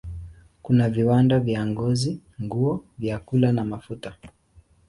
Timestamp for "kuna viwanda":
0.61-1.39